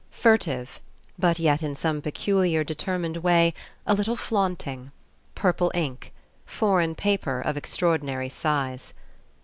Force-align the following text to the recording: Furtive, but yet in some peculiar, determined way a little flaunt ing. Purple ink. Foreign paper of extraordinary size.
Furtive, 0.09 0.79
but 1.19 1.37
yet 1.37 1.61
in 1.61 1.75
some 1.75 2.01
peculiar, 2.01 2.63
determined 2.63 3.17
way 3.17 3.53
a 3.85 3.93
little 3.93 4.15
flaunt 4.15 4.65
ing. 4.65 4.91
Purple 5.35 5.71
ink. 5.75 6.11
Foreign 6.43 6.95
paper 6.95 7.39
of 7.39 7.55
extraordinary 7.55 8.27
size. 8.27 8.95